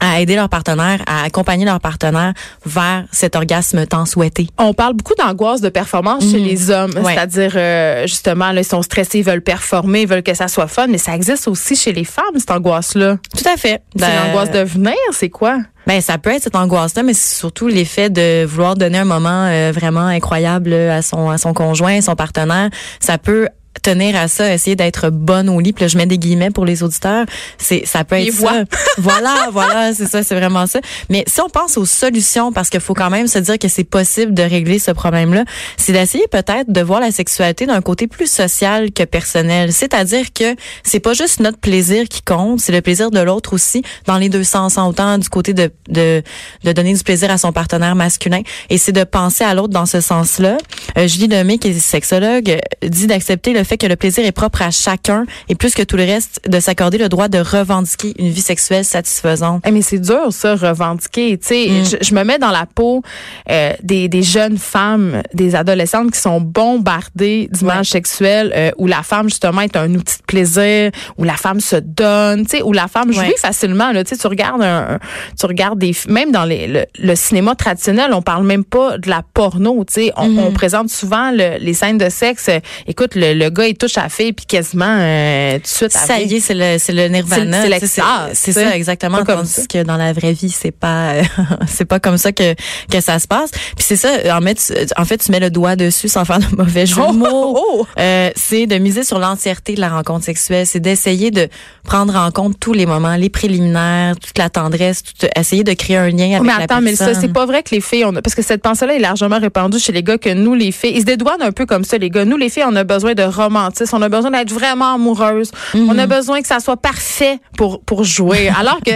à 0.00 0.20
aider 0.20 0.34
leur 0.36 0.48
partenaire, 0.48 1.00
à 1.06 1.22
accompagner 1.24 1.64
leur 1.64 1.80
partenaire 1.80 2.32
vers 2.66 3.04
cet 3.10 3.36
orgasme 3.36 3.86
tant 3.86 4.04
souhaité. 4.04 4.48
On 4.58 4.74
parle 4.74 4.94
beaucoup 4.94 5.14
d'angoisse 5.14 5.60
de 5.60 5.68
performance 5.70 6.22
chez 6.30 6.38
Mhm. 6.40 6.44
les 6.44 6.70
hommes, 6.70 6.92
Ouais. 7.02 7.14
c'est-à-dire 7.14 7.52
euh, 7.56 8.02
justement 8.06 8.52
là, 8.52 8.60
ils 8.60 8.64
sont 8.64 8.82
stressés, 8.82 9.18
ils 9.20 9.24
veulent 9.24 9.40
performer, 9.40 10.02
ils 10.02 10.08
veulent 10.08 10.22
que 10.22 10.34
ça 10.34 10.48
soit 10.48 10.66
fun, 10.66 10.86
mais 10.88 10.98
ça 10.98 11.14
existe 11.14 11.48
aussi 11.48 11.74
chez 11.76 11.92
les 11.92 12.04
femmes 12.04 12.24
cette 12.38 12.50
angoisse-là. 12.50 13.16
Tout 13.36 13.48
à 13.48 13.56
fait. 13.56 13.82
C'est 13.96 14.02
Ben, 14.02 14.26
l'angoisse 14.26 14.50
de 14.50 14.60
venir, 14.60 14.94
c'est 15.12 15.30
quoi? 15.30 15.58
Ben 15.86 16.00
ça 16.00 16.16
peut 16.18 16.30
être 16.30 16.42
cette 16.42 16.56
angoisse-là, 16.56 17.02
mais 17.02 17.12
c'est 17.14 17.36
surtout 17.38 17.68
l'effet 17.68 18.08
de 18.10 18.44
vouloir 18.44 18.74
donner 18.74 18.98
un 18.98 19.04
moment 19.04 19.46
euh, 19.50 19.70
vraiment 19.74 20.06
incroyable 20.06 20.72
à 20.72 21.02
son 21.02 21.30
à 21.30 21.38
son 21.38 21.52
conjoint, 21.54 22.00
son 22.00 22.14
partenaire. 22.16 22.70
Ça 23.00 23.18
peut 23.18 23.48
tenir 23.82 24.16
à 24.16 24.28
ça, 24.28 24.52
essayer 24.52 24.76
d'être 24.76 25.10
bonne 25.10 25.48
au 25.48 25.60
lit. 25.60 25.72
Puis 25.72 25.84
là, 25.84 25.88
je 25.88 25.96
mets 25.96 26.06
des 26.06 26.18
guillemets 26.18 26.50
pour 26.50 26.64
les 26.64 26.82
auditeurs. 26.82 27.26
C'est 27.58 27.84
ça 27.86 28.04
peut 28.04 28.16
Les 28.16 28.28
être 28.28 28.34
voix. 28.34 28.52
ça. 28.52 28.64
voilà, 28.98 29.48
voilà, 29.52 29.94
c'est 29.94 30.06
ça, 30.06 30.22
c'est 30.22 30.34
vraiment 30.34 30.66
ça. 30.66 30.80
Mais 31.10 31.24
si 31.26 31.40
on 31.40 31.48
pense 31.48 31.76
aux 31.76 31.84
solutions, 31.84 32.52
parce 32.52 32.70
qu'il 32.70 32.80
faut 32.80 32.94
quand 32.94 33.10
même 33.10 33.26
se 33.26 33.38
dire 33.38 33.58
que 33.58 33.68
c'est 33.68 33.84
possible 33.84 34.34
de 34.34 34.42
régler 34.42 34.78
ce 34.78 34.90
problème-là, 34.90 35.44
c'est 35.76 35.92
d'essayer 35.92 36.26
peut-être 36.28 36.70
de 36.70 36.80
voir 36.80 37.00
la 37.00 37.10
sexualité 37.10 37.66
d'un 37.66 37.80
côté 37.80 38.06
plus 38.06 38.30
social 38.30 38.92
que 38.92 39.02
personnel. 39.04 39.72
C'est-à-dire 39.72 40.32
que 40.32 40.54
c'est 40.82 41.00
pas 41.00 41.12
juste 41.14 41.40
notre 41.40 41.58
plaisir 41.58 42.08
qui 42.08 42.22
compte, 42.22 42.60
c'est 42.60 42.72
le 42.72 42.80
plaisir 42.80 43.10
de 43.10 43.20
l'autre 43.20 43.52
aussi, 43.54 43.82
dans 44.06 44.18
les 44.18 44.28
deux 44.28 44.44
sens, 44.44 44.78
en 44.78 44.88
autant 44.88 45.18
du 45.18 45.28
côté 45.28 45.52
de, 45.52 45.70
de, 45.88 46.22
de 46.62 46.72
donner 46.72 46.94
du 46.94 47.02
plaisir 47.02 47.30
à 47.30 47.38
son 47.38 47.52
partenaire 47.52 47.94
masculin. 47.94 48.42
Et 48.70 48.78
c'est 48.78 48.92
de 48.92 49.04
penser 49.04 49.44
à 49.44 49.54
l'autre 49.54 49.72
dans 49.72 49.86
ce 49.86 50.00
sens-là. 50.00 50.58
Euh, 50.98 51.08
Julie 51.08 51.28
Lemay, 51.28 51.58
qui 51.58 51.68
est 51.68 51.78
sexologue, 51.78 52.58
dit 52.82 53.06
d'accepter 53.06 53.52
le 53.52 53.63
le 53.64 53.66
fait 53.66 53.78
que 53.78 53.86
le 53.86 53.96
plaisir 53.96 54.24
est 54.26 54.32
propre 54.32 54.60
à 54.62 54.70
chacun 54.70 55.24
et 55.48 55.54
plus 55.54 55.74
que 55.74 55.82
tout 55.82 55.96
le 55.96 56.04
reste, 56.04 56.40
de 56.46 56.60
s'accorder 56.60 56.98
le 56.98 57.08
droit 57.08 57.28
de 57.28 57.38
revendiquer 57.38 58.12
une 58.18 58.28
vie 58.28 58.42
sexuelle 58.42 58.84
satisfaisante. 58.84 59.62
Eh, 59.66 59.70
mais 59.70 59.80
c'est 59.82 59.98
dur, 59.98 60.26
ça, 60.32 60.54
revendiquer. 60.54 61.38
Tu 61.38 61.46
sais, 61.46 61.68
Mm. 61.70 61.84
je, 61.84 61.96
je 62.08 62.14
me 62.14 62.24
mets 62.24 62.38
dans 62.38 62.50
la 62.50 62.66
peau 62.66 63.02
euh, 63.50 63.72
des, 63.82 64.08
des 64.08 64.22
jeunes 64.22 64.58
femmes, 64.58 65.22
des 65.32 65.54
adolescentes 65.54 66.10
qui 66.12 66.20
sont 66.20 66.40
bombardées 66.40 67.48
d'images 67.50 67.88
sexuelles 67.90 68.52
euh, 68.54 68.70
où 68.76 68.86
la 68.86 69.02
femme, 69.02 69.28
justement, 69.28 69.62
est 69.62 69.76
un 69.76 69.94
outil 69.94 70.18
de 70.18 70.22
plaisir, 70.26 70.90
où 71.16 71.24
la 71.24 71.36
femme 71.36 71.60
se 71.60 71.76
donne, 71.76 72.44
tu 72.46 72.58
sais, 72.58 72.62
où 72.62 72.72
la 72.72 72.88
femme 72.88 73.12
jouit 73.12 73.24
Ouais. 73.28 73.34
facilement. 73.38 73.92
Là, 73.92 74.04
tu 74.04 74.10
sais, 74.14 74.20
tu 74.20 74.26
regardes 74.26 74.62
un, 74.62 74.98
tu 75.38 75.46
regardes 75.46 75.78
des, 75.78 75.92
même 76.08 76.32
dans 76.32 76.44
les, 76.44 76.66
le, 76.66 76.84
le 76.98 77.14
cinéma 77.14 77.54
traditionnel, 77.54 78.10
on 78.12 78.20
parle 78.22 78.44
même 78.44 78.64
pas 78.64 78.98
de 78.98 79.08
la 79.08 79.22
porno. 79.32 79.84
Tu 79.86 79.94
sais, 79.94 80.12
on, 80.16 80.24
Mm-hmm. 80.34 80.40
on 80.40 80.52
présente 80.52 80.88
souvent 80.90 81.30
le- 81.30 81.58
les 81.60 81.74
scènes 81.74 81.98
de 81.98 82.08
sexe. 82.08 82.48
Euh, 82.48 82.58
écoute, 82.86 83.14
le, 83.14 83.34
le 83.34 83.50
gars 83.54 83.66
il 83.66 83.76
touche 83.76 83.96
à 83.96 84.02
la 84.02 84.08
fille 84.08 84.32
puis 84.32 84.44
quasiment 84.46 84.84
euh, 84.98 85.54
tout 85.56 85.62
de 85.62 85.66
suite. 85.66 85.92
Ça 85.92 86.20
y 86.20 86.34
est, 86.34 86.40
c'est 86.40 86.54
le, 86.54 86.76
c'est 86.78 86.92
le 86.92 87.08
nirvana. 87.08 87.62
C'est- 87.62 87.68
l'extase, 87.68 88.30
C'est 88.34 88.52
ça, 88.52 88.76
exactement. 88.76 89.24
Pas 89.24 89.36
comme 89.36 89.44
ça. 89.46 89.62
que 89.66 89.82
dans 89.82 89.96
la 89.96 90.12
vraie 90.12 90.32
vie, 90.34 90.50
c'est 90.50 90.70
pas, 90.72 91.12
c'est 91.66 91.84
pas 91.86 92.00
comme 92.00 92.18
ça 92.18 92.32
que, 92.32 92.54
que 92.90 93.00
ça 93.00 93.18
se 93.18 93.26
passe. 93.26 93.50
Puis 93.50 93.86
c'est 93.86 93.96
ça, 93.96 94.08
en 94.36 94.40
fait, 94.42 94.54
tu, 94.56 94.72
en 94.96 95.04
fait, 95.04 95.18
tu 95.18 95.30
mets 95.32 95.40
le 95.40 95.50
doigt 95.50 95.76
dessus 95.76 96.08
sans 96.08 96.24
faire 96.24 96.38
de 96.40 96.46
mauvais 96.56 96.86
jeu 96.86 96.96
de 96.96 97.00
Oh, 97.08 97.12
mots. 97.12 97.26
oh, 97.30 97.58
oh. 97.80 97.86
Euh, 97.98 98.30
c'est 98.36 98.66
de 98.66 98.76
miser 98.76 99.04
sur 99.04 99.18
l'entièreté 99.18 99.74
de 99.74 99.80
la 99.80 99.88
rencontre 99.90 100.24
sexuelle. 100.24 100.66
C'est 100.66 100.80
d'essayer 100.80 101.30
de 101.30 101.48
prendre 101.84 102.16
en 102.16 102.30
compte 102.30 102.58
tous 102.58 102.72
les 102.72 102.86
moments, 102.86 103.14
les 103.16 103.28
préliminaires, 103.30 104.14
toute 104.18 104.36
la 104.38 104.50
tendresse, 104.50 105.02
tout, 105.02 105.26
essayer 105.36 105.64
de 105.64 105.72
créer 105.74 105.96
un 105.96 106.08
lien 106.10 106.30
avec 106.36 106.42
mais 106.42 106.48
la 106.58 106.64
attends, 106.64 106.80
mais 106.80 106.94
ça, 106.96 107.06
personne. 107.06 107.22
c'est 107.22 107.32
pas 107.32 107.46
vrai 107.46 107.62
que 107.62 107.74
les 107.74 107.80
filles, 107.80 108.04
on 108.04 108.14
a, 108.16 108.22
parce 108.22 108.34
que 108.34 108.42
cette 108.42 108.62
pensée-là 108.62 108.94
est 108.94 108.98
largement 108.98 109.38
répandue 109.38 109.78
chez 109.78 109.92
les 109.92 110.02
gars 110.02 110.18
que 110.18 110.32
nous, 110.32 110.54
les 110.54 110.72
filles, 110.72 110.92
ils 110.94 111.00
se 111.00 111.06
dédouanent 111.06 111.42
un 111.42 111.52
peu 111.52 111.66
comme 111.66 111.84
ça, 111.84 111.98
les 111.98 112.10
gars. 112.10 112.24
Nous, 112.24 112.36
les 112.36 112.48
filles, 112.48 112.64
on 112.66 112.74
a 112.76 112.84
besoin 112.84 113.14
de 113.14 113.22
romantisme, 113.44 113.96
on 113.96 114.02
a 114.02 114.08
besoin 114.08 114.30
d'être 114.30 114.52
vraiment 114.52 114.94
amoureuses, 114.94 115.50
Mhm. 115.74 115.88
on 115.90 115.98
a 115.98 116.06
besoin 116.06 116.40
que 116.42 116.48
ça 116.48 116.60
soit 116.60 116.76
parfait 116.76 117.38
pour, 117.56 117.80
pour 117.80 118.04
jouer. 118.04 118.48
Alors 118.58 118.80
que 118.80 118.90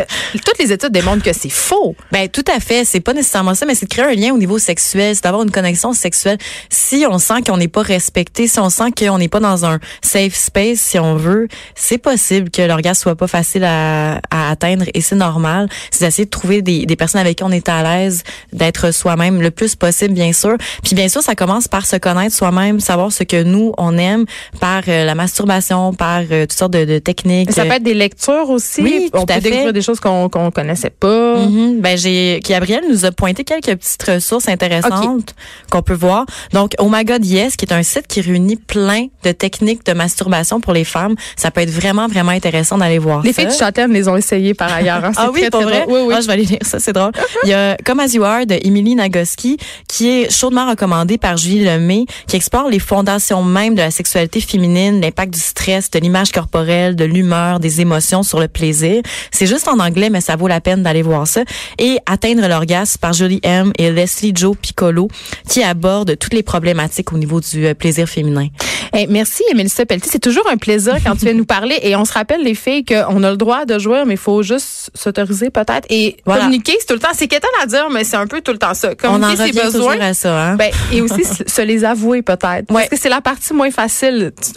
toutes 0.44 0.58
les 0.58 0.72
études 0.72 0.90
démontrent 0.92 1.22
que 1.22 1.32
c'est 1.32 1.48
faux. 1.50 1.94
Ben 2.12 2.28
tout 2.28 2.44
à 2.54 2.60
fait, 2.60 2.84
c'est 2.84 3.00
pas 3.00 3.12
nécessairement 3.12 3.54
ça, 3.54 3.66
mais 3.66 3.74
c'est 3.74 3.86
de 3.86 3.94
créer 3.94 4.04
un 4.04 4.14
lien 4.14 4.32
au 4.34 4.38
niveau 4.38 4.58
sexuel, 4.58 5.14
c'est 5.14 5.24
d'avoir 5.24 5.42
une 5.42 5.50
connexion 5.50 5.92
sexuelle. 5.92 6.38
Si 6.70 7.04
on 7.08 7.18
sent 7.18 7.42
qu'on 7.46 7.56
n'est 7.56 7.68
pas 7.68 7.82
respecté, 7.82 8.46
si 8.48 8.58
on 8.60 8.70
sent 8.70 8.90
qu'on 8.98 9.18
n'est 9.18 9.28
pas 9.28 9.40
dans 9.40 9.64
un 9.64 9.78
safe 10.02 10.34
space, 10.34 10.78
si 10.80 10.98
on 10.98 11.16
veut, 11.16 11.48
c'est 11.74 11.98
possible 11.98 12.50
que 12.50 12.62
l'orgasme 12.62 13.02
soit 13.02 13.16
pas 13.16 13.26
facile 13.28 13.64
à, 13.64 14.20
à 14.30 14.50
atteindre 14.50 14.84
et 14.94 15.00
c'est 15.00 15.16
normal. 15.16 15.68
C'est 15.90 16.04
d'essayer 16.04 16.24
de 16.24 16.30
trouver 16.30 16.62
des, 16.62 16.86
des 16.86 16.96
personnes 16.96 17.20
avec 17.20 17.38
qui 17.38 17.44
on 17.44 17.50
est 17.50 17.68
à 17.68 17.82
l'aise, 17.82 18.22
d'être 18.52 18.92
soi-même 18.92 19.40
le 19.40 19.50
plus 19.50 19.74
possible, 19.76 20.14
bien 20.14 20.32
sûr. 20.32 20.56
Puis 20.82 20.94
bien 20.94 21.08
sûr, 21.08 21.22
ça 21.22 21.34
commence 21.34 21.68
par 21.68 21.86
se 21.86 21.96
connaître 21.96 22.34
soi-même, 22.34 22.80
savoir 22.80 23.12
ce 23.12 23.22
que 23.24 23.42
nous 23.42 23.72
on 23.78 23.96
aime, 23.98 24.24
par 24.60 24.82
euh, 24.88 25.04
la 25.04 25.14
masturbation, 25.14 25.92
par 25.94 26.22
euh, 26.30 26.42
toutes 26.42 26.52
sortes 26.58 26.72
de, 26.72 26.84
de 26.84 26.98
techniques. 26.98 27.52
Ça 27.52 27.64
peut 27.64 27.72
être 27.72 27.82
des 27.82 27.94
lectures 27.94 28.50
aussi. 28.50 28.82
Oui, 28.82 29.10
on 29.12 29.20
tout 29.20 29.26
peut 29.26 29.32
à 29.34 29.36
fait. 29.36 29.42
découvrir 29.42 29.72
des 29.72 29.82
choses 29.82 30.00
qu'on 30.00 30.28
qu'on 30.28 30.50
connaissait 30.50 30.90
pas. 30.90 31.36
Mhm. 31.38 31.80
Ben 31.80 31.96
j'ai 31.96 32.40
Gabriel 32.44 32.82
nous 32.88 33.04
a 33.04 33.12
pointé 33.12 33.44
quelques 33.44 33.76
petites 33.76 34.02
ressources 34.04 34.48
intéressantes 34.48 35.34
qu'on 35.70 35.82
peut 35.82 35.94
voir. 35.94 36.26
Donc 36.52 36.72
Oh 36.78 36.88
My 36.90 37.04
God 37.04 37.24
Yes 37.24 37.56
qui 37.56 37.64
est 37.64 37.72
un 37.72 37.82
site 37.82 38.06
qui 38.06 38.20
réunit 38.20 38.56
plein 38.56 39.06
de 39.24 39.32
techniques 39.32 39.84
de 39.86 39.92
masturbation 39.92 40.60
pour 40.60 40.72
les 40.72 40.84
femmes. 40.84 41.14
Ça 41.36 41.50
peut 41.50 41.60
être 41.60 41.70
vraiment 41.70 42.06
vraiment 42.08 42.32
intéressant 42.32 42.78
d'aller 42.78 42.98
voir 42.98 43.22
Les 43.22 43.32
ça. 43.32 43.42
filles 43.42 43.50
de 43.52 43.56
Châtelaine 43.56 43.92
les 43.92 44.08
ont 44.08 44.16
essayées 44.16 44.54
par 44.54 44.72
ailleurs. 44.72 45.04
hein. 45.04 45.12
Ah 45.16 45.30
oui, 45.32 45.40
très, 45.40 45.50
pour 45.50 45.60
très 45.62 45.70
vrai? 45.70 45.82
drôle. 45.86 45.98
Oui, 46.00 46.04
oui. 46.08 46.14
Ah, 46.16 46.20
je 46.20 46.26
vais 46.26 46.32
aller 46.34 46.44
lire 46.44 46.58
ça, 46.62 46.78
c'est 46.78 46.92
drôle. 46.92 47.12
Il 47.44 47.48
y 47.50 47.52
a 47.54 47.76
Comme 47.84 48.00
As 48.00 48.12
You 48.14 48.22
Are 48.24 48.46
de 48.46 48.54
Emily 48.62 48.94
Nagoski, 48.94 49.56
qui 49.88 50.08
est 50.08 50.30
chaudement 50.32 50.68
recommandé 50.68 51.18
par 51.18 51.36
Julie 51.36 51.64
Lemay, 51.64 52.04
qui 52.26 52.36
explore 52.36 52.68
les 52.68 52.78
fondations 52.78 53.42
même 53.42 53.74
de 53.74 53.80
la 53.80 53.90
sexualité 53.90 54.17
féminine, 54.26 55.00
l'impact 55.00 55.32
du 55.34 55.38
stress, 55.40 55.90
de 55.90 55.98
l'image 55.98 56.32
corporelle, 56.32 56.96
de 56.96 57.04
l'humeur, 57.04 57.60
des 57.60 57.80
émotions 57.80 58.22
sur 58.22 58.40
le 58.40 58.48
plaisir. 58.48 59.02
C'est 59.30 59.46
juste 59.46 59.68
en 59.68 59.78
anglais, 59.78 60.10
mais 60.10 60.20
ça 60.20 60.36
vaut 60.36 60.48
la 60.48 60.60
peine 60.60 60.82
d'aller 60.82 61.02
voir 61.02 61.26
ça. 61.26 61.42
Et 61.78 61.98
Atteindre 62.06 62.48
l'orgasme 62.48 62.98
par 63.00 63.12
Julie 63.12 63.40
M 63.42 63.72
et 63.78 63.90
Leslie 63.92 64.32
Joe 64.34 64.56
Piccolo, 64.60 65.08
qui 65.48 65.62
aborde 65.62 66.18
toutes 66.18 66.32
les 66.34 66.42
problématiques 66.42 67.12
au 67.12 67.18
niveau 67.18 67.40
du 67.40 67.66
euh, 67.66 67.74
plaisir 67.74 68.08
féminin. 68.08 68.48
Eh, 68.96 69.06
merci, 69.06 69.42
Mélissa 69.54 69.84
Pelletier. 69.84 70.08
C'est 70.10 70.18
toujours 70.18 70.48
un 70.50 70.56
plaisir 70.56 70.96
quand 71.04 71.14
tu 71.14 71.26
viens 71.26 71.34
nous 71.34 71.44
parler. 71.44 71.78
Et 71.82 71.94
on 71.94 72.04
se 72.06 72.12
rappelle, 72.12 72.42
les 72.42 72.54
filles, 72.54 72.84
qu'on 72.84 73.22
a 73.22 73.30
le 73.30 73.36
droit 73.36 73.66
de 73.66 73.78
jouer, 73.78 74.02
mais 74.06 74.14
il 74.14 74.18
faut 74.18 74.42
juste 74.42 74.90
s'autoriser 74.94 75.50
peut-être. 75.50 75.86
Et 75.90 76.16
Voilà. 76.24 76.44
communiquer, 76.44 76.72
c'est 76.80 76.86
tout 76.86 76.94
le 76.94 76.98
temps. 77.00 77.08
C'est 77.14 77.28
quétaine 77.28 77.50
à 77.62 77.66
dire, 77.66 77.88
mais 77.92 78.04
c'est 78.04 78.16
un 78.16 78.26
peu 78.26 78.40
tout 78.40 78.52
le 78.52 78.58
temps 78.58 78.72
ça. 78.74 78.88
On 79.04 79.08
en 79.08 79.20
Communiquer 79.20 79.36
ses 79.36 79.42
revient 79.42 79.60
besoins. 79.72 79.92
toujours 79.94 80.02
à 80.02 80.14
ça, 80.14 80.42
hein? 80.42 80.56
Ben, 80.56 80.70
et 80.92 81.02
aussi 81.02 81.22
se 81.24 81.60
les 81.62 81.84
avouer 81.84 82.22
peut-être. 82.22 82.66
Parce 82.66 82.70
Ouais. 82.80 82.88
que 82.88 82.96
c'est 82.98 83.10
la 83.10 83.20
partie 83.20 83.52
moins 83.52 83.70
facile. 83.70 84.07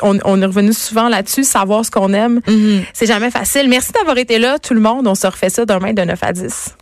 On, 0.01 0.17
on 0.23 0.41
est 0.41 0.45
revenu 0.45 0.73
souvent 0.73 1.09
là-dessus, 1.09 1.43
savoir 1.43 1.85
ce 1.85 1.91
qu'on 1.91 2.13
aime. 2.13 2.41
Mhm. 2.47 2.83
C'est 2.93 3.05
jamais 3.05 3.31
facile. 3.31 3.67
Merci 3.69 3.91
d'avoir 3.93 4.17
été 4.17 4.39
là, 4.39 4.59
tout 4.59 4.73
le 4.73 4.81
monde. 4.81 5.07
On 5.07 5.15
se 5.15 5.27
refait 5.27 5.49
ça 5.49 5.65
demain 5.65 5.93
de 5.93 6.01
9 6.01 6.19
à 6.21 6.33
10. 6.33 6.75